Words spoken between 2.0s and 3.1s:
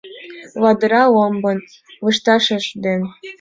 лышташыж ден